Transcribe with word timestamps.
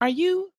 Are 0.00 0.08
you 0.08 0.52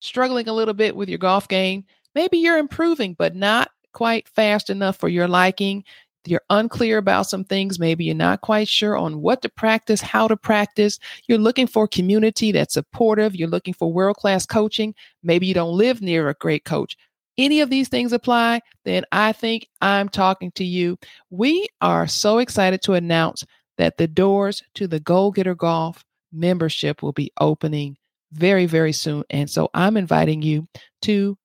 struggling 0.00 0.48
a 0.48 0.52
little 0.52 0.74
bit 0.74 0.96
with 0.96 1.08
your 1.08 1.18
golf 1.18 1.48
game? 1.48 1.84
Maybe 2.14 2.38
you're 2.38 2.58
improving, 2.58 3.14
but 3.18 3.34
not 3.34 3.70
quite 3.92 4.28
fast 4.28 4.70
enough 4.70 4.96
for 4.96 5.08
your 5.08 5.28
liking. 5.28 5.84
You're 6.26 6.42
unclear 6.50 6.98
about 6.98 7.28
some 7.28 7.44
things. 7.44 7.78
Maybe 7.78 8.04
you're 8.04 8.14
not 8.14 8.40
quite 8.40 8.68
sure 8.68 8.96
on 8.96 9.20
what 9.20 9.42
to 9.42 9.48
practice, 9.48 10.00
how 10.00 10.26
to 10.28 10.36
practice. 10.36 10.98
You're 11.28 11.38
looking 11.38 11.66
for 11.66 11.86
community 11.86 12.52
that's 12.52 12.74
supportive. 12.74 13.36
You're 13.36 13.48
looking 13.48 13.74
for 13.74 13.92
world 13.92 14.16
class 14.16 14.44
coaching. 14.44 14.94
Maybe 15.22 15.46
you 15.46 15.54
don't 15.54 15.76
live 15.76 16.02
near 16.02 16.28
a 16.28 16.34
great 16.34 16.64
coach. 16.64 16.96
Any 17.38 17.60
of 17.60 17.68
these 17.68 17.88
things 17.88 18.14
apply, 18.14 18.62
then 18.84 19.04
I 19.12 19.32
think 19.32 19.68
I'm 19.82 20.08
talking 20.08 20.50
to 20.52 20.64
you. 20.64 20.98
We 21.30 21.68
are 21.82 22.06
so 22.06 22.38
excited 22.38 22.80
to 22.82 22.94
announce 22.94 23.44
that 23.76 23.98
the 23.98 24.08
doors 24.08 24.62
to 24.74 24.86
the 24.86 25.00
Goal 25.00 25.30
Getter 25.32 25.54
Golf 25.54 26.02
membership 26.32 27.02
will 27.02 27.12
be 27.12 27.30
opening 27.38 27.98
very, 28.32 28.66
very 28.66 28.92
soon. 28.92 29.24
And 29.30 29.48
so 29.48 29.70
I'm 29.74 29.96
inviting 29.96 30.42
you 30.42 30.66
to 31.02 31.36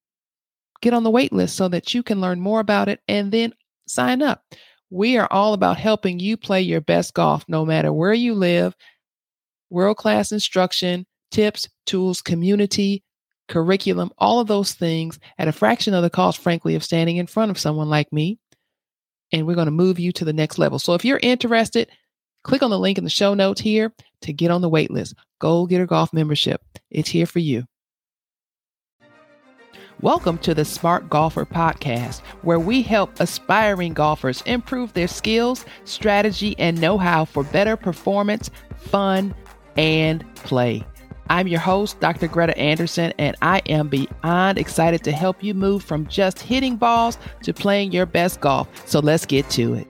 get 0.82 0.94
on 0.94 1.04
the 1.04 1.12
wait 1.12 1.32
list 1.32 1.56
so 1.56 1.68
that 1.70 1.94
you 1.94 2.04
can 2.04 2.22
learn 2.22 2.40
more 2.40 2.60
about 2.60 2.90
it 2.90 3.02
and 3.08 3.32
then 3.32 3.54
sign 3.88 4.22
up. 4.22 4.44
We 4.90 5.18
are 5.18 5.28
all 5.32 5.54
about 5.54 5.78
helping 5.78 6.20
you 6.20 6.38
play 6.38 6.62
your 6.62 6.82
best 6.82 7.14
golf 7.14 7.46
no 7.48 7.66
matter 7.66 7.94
where 7.94 8.14
you 8.14 8.34
live, 8.34 8.76
world 9.70 9.98
class 9.98 10.32
instruction, 10.32 11.06
tips, 11.32 11.70
tools, 11.86 12.22
community, 12.22 13.04
curriculum, 13.48 14.12
all 14.18 14.40
of 14.40 14.48
those 14.48 14.74
things 14.74 15.20
at 15.38 15.48
a 15.48 15.54
fraction 15.54 15.94
of 15.94 16.04
the 16.04 16.10
cost, 16.10 16.40
frankly, 16.40 16.76
of 16.76 16.84
standing 16.84 17.18
in 17.18 17.28
front 17.28 17.52
of 17.52 17.60
someone 17.60 17.90
like 17.90 18.12
me. 18.12 18.40
And 19.32 19.48
we're 19.48 19.56
going 19.56 19.66
to 19.66 19.72
move 19.72 19.98
you 19.98 20.12
to 20.14 20.26
the 20.26 20.34
next 20.34 20.58
level. 20.58 20.78
So 20.78 20.94
if 20.94 21.06
you're 21.06 21.20
interested, 21.22 21.90
click 22.44 22.64
on 22.64 22.70
the 22.70 22.80
link 22.80 22.98
in 22.98 23.04
the 23.04 23.10
show 23.10 23.34
notes 23.34 23.62
here 23.62 23.94
to 24.24 24.34
get 24.34 24.52
on 24.52 24.62
the 24.62 24.70
wait 24.70 24.92
list. 24.92 25.16
Goal 25.42 25.66
Getter 25.66 25.88
Golf 25.88 26.14
membership. 26.14 26.62
It's 26.92 27.10
here 27.10 27.26
for 27.26 27.40
you. 27.40 27.66
Welcome 30.00 30.38
to 30.40 30.54
the 30.54 30.66
Smart 30.66 31.10
Golfer 31.10 31.48
Podcast, 31.48 32.20
where 32.44 32.60
we 32.60 32.84
help 32.84 33.20
aspiring 33.20 33.94
golfers 33.94 34.44
improve 34.44 34.94
their 34.94 35.08
skills, 35.08 35.66
strategy, 35.84 36.56
and 36.60 36.80
know 36.80 37.00
how 37.00 37.26
for 37.26 37.44
better 37.44 37.76
performance, 37.76 38.52
fun, 38.78 39.34
and 39.78 40.24
play. 40.36 40.86
I'm 41.32 41.48
your 41.48 41.60
host, 41.60 42.00
Dr. 42.00 42.28
Greta 42.28 42.56
Anderson, 42.56 43.12
and 43.18 43.36
I 43.42 43.64
am 43.66 43.88
beyond 43.88 44.60
excited 44.60 45.04
to 45.06 45.12
help 45.12 45.44
you 45.44 45.56
move 45.56 45.84
from 45.84 46.06
just 46.06 46.40
hitting 46.40 46.76
balls 46.76 47.18
to 47.42 47.52
playing 47.52 47.94
your 47.94 48.06
best 48.06 48.42
golf. 48.42 48.68
So 48.88 49.00
let's 49.00 49.26
get 49.26 49.50
to 49.52 49.74
it. 49.74 49.88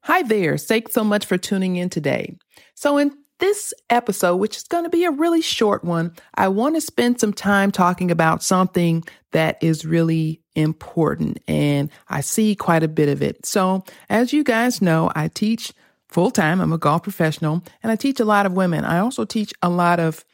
Hi 0.00 0.22
there. 0.22 0.56
Thanks 0.56 0.94
so 0.94 1.04
much 1.04 1.26
for 1.26 1.36
tuning 1.36 1.76
in 1.76 1.90
today. 1.90 2.38
So, 2.74 2.96
in 2.96 3.10
this 3.38 3.74
episode, 3.90 4.36
which 4.36 4.56
is 4.56 4.64
going 4.64 4.84
to 4.84 4.90
be 4.90 5.04
a 5.04 5.10
really 5.10 5.42
short 5.42 5.84
one, 5.84 6.12
I 6.34 6.48
want 6.48 6.74
to 6.74 6.80
spend 6.80 7.20
some 7.20 7.32
time 7.32 7.70
talking 7.70 8.10
about 8.10 8.42
something 8.42 9.04
that 9.32 9.62
is 9.62 9.84
really 9.84 10.40
important. 10.54 11.38
And 11.46 11.90
I 12.08 12.20
see 12.22 12.54
quite 12.54 12.82
a 12.82 12.88
bit 12.88 13.08
of 13.08 13.22
it. 13.22 13.44
So, 13.44 13.84
as 14.08 14.32
you 14.32 14.42
guys 14.42 14.80
know, 14.80 15.12
I 15.14 15.28
teach 15.28 15.72
full 16.08 16.30
time. 16.30 16.60
I'm 16.60 16.72
a 16.72 16.78
golf 16.78 17.02
professional 17.02 17.62
and 17.82 17.92
I 17.92 17.96
teach 17.96 18.20
a 18.20 18.24
lot 18.24 18.46
of 18.46 18.52
women. 18.52 18.84
I 18.84 18.98
also 18.98 19.24
teach 19.24 19.52
a 19.62 19.68
lot 19.68 20.00
of 20.00 20.24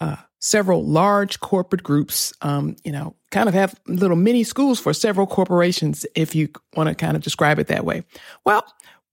uh, 0.00 0.16
several 0.38 0.84
large 0.84 1.40
corporate 1.40 1.82
groups, 1.82 2.32
um, 2.42 2.76
you 2.84 2.92
know, 2.92 3.16
kind 3.30 3.48
of 3.48 3.54
have 3.54 3.74
little 3.86 4.16
mini 4.16 4.44
schools 4.44 4.78
for 4.78 4.92
several 4.92 5.26
corporations, 5.26 6.04
if 6.14 6.34
you 6.34 6.50
want 6.76 6.88
to 6.88 6.94
kind 6.94 7.16
of 7.16 7.22
describe 7.22 7.58
it 7.58 7.68
that 7.68 7.84
way. 7.84 8.02
Well, 8.44 8.64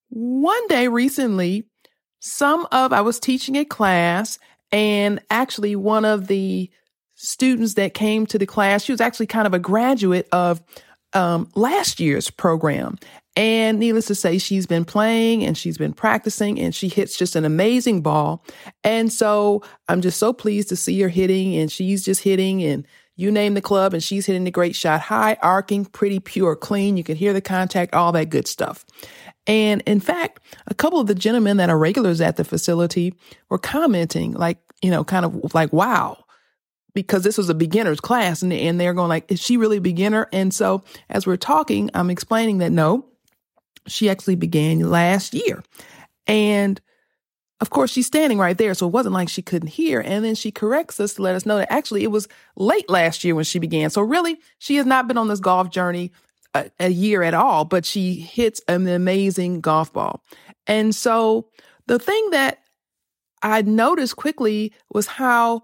one 0.09 0.67
day 0.67 0.89
recently, 0.89 1.63
some 2.21 2.67
of, 2.71 2.93
I 2.93 3.01
was 3.01 3.19
teaching 3.19 3.57
a 3.57 3.65
class 3.65 4.39
and 4.71 5.19
actually 5.29 5.75
one 5.75 6.05
of 6.05 6.27
the 6.27 6.69
students 7.15 7.73
that 7.73 7.93
came 7.93 8.25
to 8.27 8.37
the 8.37 8.45
class, 8.45 8.83
she 8.83 8.93
was 8.93 9.01
actually 9.01 9.27
kind 9.27 9.47
of 9.47 9.53
a 9.53 9.59
graduate 9.59 10.29
of 10.31 10.61
um, 11.13 11.49
last 11.55 11.99
year's 11.99 12.29
program. 12.29 12.97
And 13.35 13.79
needless 13.79 14.05
to 14.07 14.15
say, 14.15 14.37
she's 14.37 14.65
been 14.67 14.85
playing 14.85 15.43
and 15.43 15.57
she's 15.57 15.77
been 15.77 15.93
practicing 15.93 16.59
and 16.59 16.75
she 16.75 16.89
hits 16.89 17.17
just 17.17 17.35
an 17.35 17.45
amazing 17.45 18.01
ball. 18.01 18.43
And 18.83 19.11
so 19.11 19.63
I'm 19.87 20.01
just 20.01 20.19
so 20.19 20.31
pleased 20.31 20.69
to 20.69 20.75
see 20.75 20.99
her 21.01 21.09
hitting 21.09 21.55
and 21.55 21.71
she's 21.71 22.03
just 22.03 22.21
hitting 22.21 22.61
and 22.61 22.85
you 23.15 23.31
name 23.31 23.53
the 23.53 23.61
club 23.61 23.93
and 23.93 24.03
she's 24.03 24.25
hitting 24.25 24.43
the 24.43 24.51
great 24.51 24.75
shot, 24.75 25.01
high, 25.01 25.37
arcing, 25.41 25.85
pretty 25.85 26.19
pure, 26.19 26.55
clean. 26.55 26.97
You 26.97 27.03
can 27.03 27.15
hear 27.15 27.33
the 27.33 27.41
contact, 27.41 27.93
all 27.93 28.11
that 28.13 28.29
good 28.29 28.47
stuff. 28.47 28.85
And 29.47 29.81
in 29.85 29.99
fact, 29.99 30.39
a 30.67 30.73
couple 30.73 30.99
of 30.99 31.07
the 31.07 31.15
gentlemen 31.15 31.57
that 31.57 31.69
are 31.69 31.77
regulars 31.77 32.21
at 32.21 32.37
the 32.37 32.43
facility 32.43 33.13
were 33.49 33.57
commenting 33.57 34.33
like, 34.33 34.59
you 34.81 34.91
know, 34.91 35.03
kind 35.03 35.25
of 35.25 35.53
like, 35.53 35.73
wow, 35.73 36.23
because 36.93 37.23
this 37.23 37.37
was 37.37 37.49
a 37.49 37.55
beginner's 37.55 37.99
class 37.99 38.41
and, 38.41 38.53
and 38.53 38.79
they're 38.79 38.93
going 38.93 39.09
like, 39.09 39.31
is 39.31 39.41
she 39.41 39.57
really 39.57 39.77
a 39.77 39.81
beginner? 39.81 40.27
And 40.31 40.53
so 40.53 40.83
as 41.09 41.25
we're 41.25 41.37
talking, 41.37 41.89
I'm 41.93 42.09
explaining 42.09 42.59
that 42.59 42.71
no, 42.71 43.05
she 43.87 44.09
actually 44.09 44.35
began 44.35 44.89
last 44.89 45.33
year. 45.33 45.63
And 46.27 46.79
of 47.61 47.69
course, 47.69 47.91
she's 47.91 48.07
standing 48.07 48.39
right 48.39 48.57
there. 48.57 48.73
So 48.73 48.87
it 48.87 48.91
wasn't 48.91 49.13
like 49.13 49.29
she 49.29 49.43
couldn't 49.43 49.69
hear. 49.69 50.01
And 50.01 50.25
then 50.25 50.33
she 50.33 50.51
corrects 50.51 50.99
us 50.99 51.13
to 51.13 51.21
let 51.21 51.35
us 51.35 51.45
know 51.45 51.57
that 51.57 51.71
actually 51.71 52.03
it 52.03 52.11
was 52.11 52.27
late 52.57 52.89
last 52.89 53.23
year 53.23 53.35
when 53.35 53.45
she 53.45 53.59
began. 53.59 53.91
So 53.91 54.01
really, 54.01 54.39
she 54.57 54.75
has 54.77 54.85
not 54.85 55.07
been 55.07 55.17
on 55.17 55.27
this 55.27 55.39
golf 55.39 55.69
journey 55.69 56.11
a, 56.55 56.71
a 56.79 56.89
year 56.89 57.21
at 57.21 57.35
all, 57.35 57.63
but 57.63 57.85
she 57.85 58.15
hits 58.15 58.61
an 58.67 58.87
amazing 58.87 59.61
golf 59.61 59.93
ball. 59.93 60.23
And 60.65 60.93
so 60.95 61.49
the 61.85 61.99
thing 61.99 62.31
that 62.31 62.63
I 63.43 63.61
noticed 63.61 64.15
quickly 64.15 64.73
was 64.91 65.05
how 65.05 65.63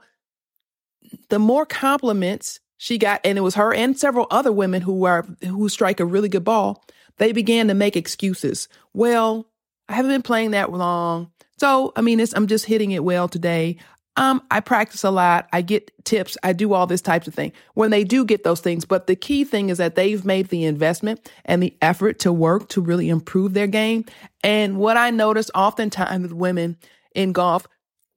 the 1.29 1.39
more 1.39 1.65
compliments 1.65 2.59
she 2.77 2.99
got, 2.99 3.21
and 3.23 3.39
it 3.39 3.41
was 3.41 3.55
her 3.55 3.73
and 3.73 3.97
several 3.97 4.27
other 4.29 4.51
women 4.51 4.83
who 4.83 5.05
are 5.05 5.25
who 5.43 5.67
strike 5.67 5.99
a 5.99 6.05
really 6.05 6.29
good 6.29 6.43
ball, 6.43 6.85
they 7.17 7.31
began 7.31 7.67
to 7.69 7.73
make 7.73 7.95
excuses. 7.95 8.67
Well, 8.93 9.47
I 9.89 9.93
haven't 9.93 10.11
been 10.11 10.21
playing 10.21 10.51
that 10.51 10.71
long. 10.71 11.31
So, 11.57 11.91
I 11.95 12.01
mean, 12.01 12.23
I'm 12.35 12.47
just 12.47 12.65
hitting 12.65 12.91
it 12.91 13.03
well 13.03 13.27
today. 13.27 13.77
Um, 14.17 14.41
I 14.49 14.61
practice 14.61 15.03
a 15.03 15.11
lot. 15.11 15.47
I 15.53 15.61
get 15.61 15.91
tips. 16.03 16.37
I 16.41 16.51
do 16.51 16.73
all 16.73 16.87
this 16.87 17.01
types 17.01 17.27
of 17.27 17.35
thing 17.35 17.51
when 17.75 17.91
they 17.91 18.03
do 18.03 18.25
get 18.25 18.43
those 18.43 18.61
things. 18.61 18.83
But 18.83 19.05
the 19.05 19.15
key 19.15 19.43
thing 19.43 19.69
is 19.69 19.77
that 19.77 19.93
they've 19.93 20.25
made 20.25 20.49
the 20.49 20.65
investment 20.65 21.31
and 21.45 21.61
the 21.61 21.77
effort 21.81 22.17
to 22.19 22.33
work 22.33 22.67
to 22.69 22.81
really 22.81 23.09
improve 23.09 23.53
their 23.53 23.67
game. 23.67 24.05
And 24.43 24.77
what 24.77 24.97
I 24.97 25.11
notice 25.11 25.51
oftentimes 25.53 26.23
with 26.23 26.31
women 26.31 26.77
in 27.13 27.31
golf, 27.31 27.67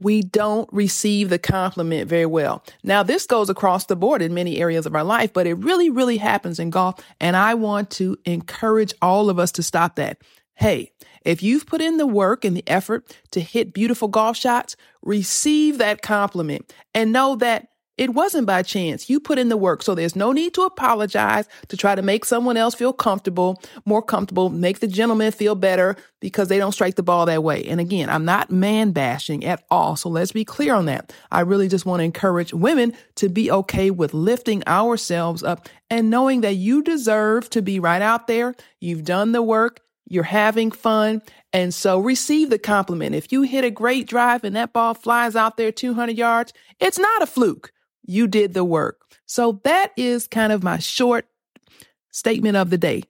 we 0.00 0.22
don't 0.22 0.68
receive 0.72 1.28
the 1.28 1.38
compliment 1.38 2.08
very 2.08 2.24
well. 2.24 2.64
Now, 2.82 3.02
this 3.02 3.26
goes 3.26 3.50
across 3.50 3.84
the 3.84 3.96
board 3.96 4.22
in 4.22 4.32
many 4.32 4.58
areas 4.58 4.86
of 4.86 4.94
our 4.94 5.04
life, 5.04 5.34
but 5.34 5.46
it 5.46 5.54
really, 5.54 5.90
really 5.90 6.16
happens 6.16 6.58
in 6.58 6.70
golf. 6.70 6.94
And 7.20 7.36
I 7.36 7.52
want 7.52 7.90
to 7.92 8.16
encourage 8.24 8.94
all 9.02 9.28
of 9.28 9.38
us 9.38 9.52
to 9.52 9.62
stop 9.62 9.96
that. 9.96 10.16
Hey, 10.54 10.92
if 11.24 11.42
you've 11.42 11.66
put 11.66 11.80
in 11.80 11.96
the 11.96 12.06
work 12.06 12.44
and 12.44 12.56
the 12.56 12.64
effort 12.66 13.16
to 13.32 13.40
hit 13.40 13.72
beautiful 13.72 14.08
golf 14.08 14.36
shots, 14.36 14.76
receive 15.02 15.78
that 15.78 16.02
compliment 16.02 16.72
and 16.94 17.12
know 17.12 17.36
that 17.36 17.68
it 18.00 18.14
wasn't 18.14 18.46
by 18.46 18.62
chance. 18.62 19.10
You 19.10 19.20
put 19.20 19.38
in 19.38 19.50
the 19.50 19.58
work. 19.58 19.82
So 19.82 19.94
there's 19.94 20.16
no 20.16 20.32
need 20.32 20.54
to 20.54 20.62
apologize 20.62 21.46
to 21.68 21.76
try 21.76 21.94
to 21.94 22.00
make 22.00 22.24
someone 22.24 22.56
else 22.56 22.74
feel 22.74 22.94
comfortable, 22.94 23.60
more 23.84 24.00
comfortable, 24.00 24.48
make 24.48 24.80
the 24.80 24.86
gentleman 24.86 25.32
feel 25.32 25.54
better 25.54 25.96
because 26.18 26.48
they 26.48 26.56
don't 26.56 26.72
strike 26.72 26.94
the 26.94 27.02
ball 27.02 27.26
that 27.26 27.42
way. 27.42 27.62
And 27.64 27.78
again, 27.78 28.08
I'm 28.08 28.24
not 28.24 28.50
man 28.50 28.92
bashing 28.92 29.44
at 29.44 29.64
all. 29.70 29.96
So 29.96 30.08
let's 30.08 30.32
be 30.32 30.46
clear 30.46 30.74
on 30.74 30.86
that. 30.86 31.12
I 31.30 31.40
really 31.40 31.68
just 31.68 31.84
want 31.84 32.00
to 32.00 32.04
encourage 32.04 32.54
women 32.54 32.94
to 33.16 33.28
be 33.28 33.50
okay 33.50 33.90
with 33.90 34.14
lifting 34.14 34.66
ourselves 34.66 35.42
up 35.42 35.68
and 35.90 36.08
knowing 36.08 36.40
that 36.40 36.54
you 36.54 36.82
deserve 36.82 37.50
to 37.50 37.60
be 37.60 37.78
right 37.80 38.00
out 38.00 38.28
there. 38.28 38.54
You've 38.80 39.04
done 39.04 39.32
the 39.32 39.42
work 39.42 39.82
you're 40.10 40.24
having 40.24 40.70
fun. 40.70 41.22
And 41.52 41.72
so 41.72 41.98
receive 41.98 42.50
the 42.50 42.58
compliment. 42.58 43.14
If 43.14 43.32
you 43.32 43.42
hit 43.42 43.64
a 43.64 43.70
great 43.70 44.06
drive 44.06 44.44
and 44.44 44.54
that 44.56 44.72
ball 44.72 44.92
flies 44.92 45.34
out 45.34 45.56
there 45.56 45.72
200 45.72 46.18
yards, 46.18 46.52
it's 46.78 46.98
not 46.98 47.22
a 47.22 47.26
fluke. 47.26 47.72
You 48.04 48.26
did 48.26 48.52
the 48.52 48.64
work. 48.64 49.00
So 49.24 49.60
that 49.64 49.92
is 49.96 50.26
kind 50.26 50.52
of 50.52 50.62
my 50.62 50.78
short 50.78 51.26
statement 52.10 52.56
of 52.56 52.70
the 52.70 52.78
day. 52.78 53.04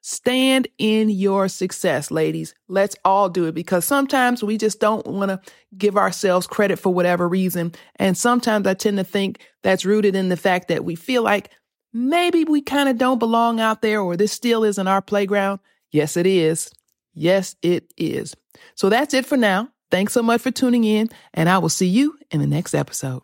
Stand 0.00 0.68
in 0.78 1.10
your 1.10 1.48
success, 1.48 2.10
ladies. 2.10 2.54
Let's 2.68 2.96
all 3.04 3.28
do 3.28 3.44
it 3.44 3.54
because 3.54 3.84
sometimes 3.84 4.42
we 4.42 4.56
just 4.56 4.80
don't 4.80 5.06
want 5.06 5.30
to 5.30 5.40
give 5.76 5.98
ourselves 5.98 6.46
credit 6.46 6.78
for 6.78 6.94
whatever 6.94 7.28
reason. 7.28 7.72
And 7.96 8.16
sometimes 8.16 8.66
I 8.66 8.72
tend 8.72 8.96
to 8.96 9.04
think 9.04 9.40
that's 9.62 9.84
rooted 9.84 10.16
in 10.16 10.30
the 10.30 10.36
fact 10.38 10.68
that 10.68 10.84
we 10.84 10.94
feel 10.94 11.22
like 11.22 11.50
maybe 11.92 12.44
we 12.44 12.62
kind 12.62 12.88
of 12.88 12.96
don't 12.96 13.18
belong 13.18 13.60
out 13.60 13.82
there 13.82 14.00
or 14.00 14.16
this 14.16 14.32
still 14.32 14.64
isn't 14.64 14.88
our 14.88 15.02
playground. 15.02 15.60
Yes, 15.90 16.16
it 16.16 16.26
is. 16.26 16.70
Yes, 17.14 17.56
it 17.62 17.92
is. 17.96 18.34
So 18.74 18.88
that's 18.88 19.14
it 19.14 19.26
for 19.26 19.36
now. 19.36 19.68
Thanks 19.90 20.12
so 20.12 20.22
much 20.22 20.42
for 20.42 20.50
tuning 20.50 20.84
in, 20.84 21.08
and 21.32 21.48
I 21.48 21.58
will 21.58 21.70
see 21.70 21.86
you 21.86 22.18
in 22.30 22.40
the 22.40 22.46
next 22.46 22.74
episode. 22.74 23.22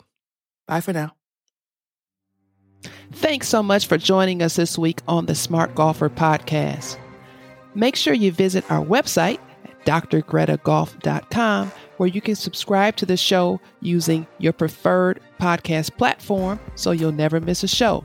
Bye 0.66 0.80
for 0.80 0.92
now. 0.92 1.14
Thanks 3.12 3.48
so 3.48 3.62
much 3.62 3.86
for 3.86 3.98
joining 3.98 4.42
us 4.42 4.56
this 4.56 4.78
week 4.78 5.00
on 5.06 5.26
the 5.26 5.34
Smart 5.34 5.74
Golfer 5.74 6.08
Podcast. 6.08 6.98
Make 7.74 7.96
sure 7.96 8.14
you 8.14 8.32
visit 8.32 8.68
our 8.70 8.84
website 8.84 9.38
drgretagolf.com 9.84 11.72
where 11.98 12.08
you 12.08 12.20
can 12.20 12.34
subscribe 12.34 12.96
to 12.96 13.06
the 13.06 13.16
show 13.16 13.60
using 13.80 14.26
your 14.38 14.52
preferred 14.52 15.20
podcast 15.40 15.96
platform 15.96 16.58
so 16.74 16.90
you'll 16.90 17.12
never 17.12 17.40
miss 17.40 17.62
a 17.62 17.68
show. 17.68 18.04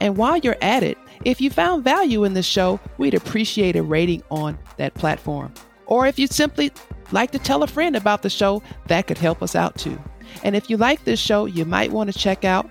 And 0.00 0.16
while 0.16 0.38
you're 0.38 0.56
at 0.60 0.82
it, 0.82 0.98
if 1.24 1.40
you 1.40 1.50
found 1.50 1.84
value 1.84 2.24
in 2.24 2.34
the 2.34 2.42
show, 2.42 2.80
we'd 2.98 3.14
appreciate 3.14 3.76
a 3.76 3.82
rating 3.82 4.22
on 4.30 4.58
that 4.76 4.92
platform. 4.94 5.54
Or 5.86 6.06
if 6.06 6.18
you'd 6.18 6.32
simply 6.32 6.72
like 7.10 7.30
to 7.32 7.38
tell 7.38 7.62
a 7.62 7.66
friend 7.66 7.96
about 7.96 8.22
the 8.22 8.30
show, 8.30 8.62
that 8.86 9.06
could 9.06 9.18
help 9.18 9.42
us 9.42 9.54
out 9.54 9.76
too. 9.76 10.00
And 10.42 10.56
if 10.56 10.70
you 10.70 10.76
like 10.76 11.04
this 11.04 11.20
show, 11.20 11.46
you 11.46 11.64
might 11.64 11.92
want 11.92 12.12
to 12.12 12.18
check 12.18 12.44
out 12.44 12.68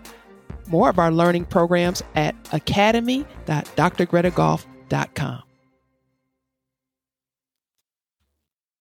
more 0.67 0.89
of 0.89 0.99
our 0.99 1.11
learning 1.11 1.45
programs 1.45 2.03
at 2.15 2.35
academy.drgretagolf.com. 2.51 5.43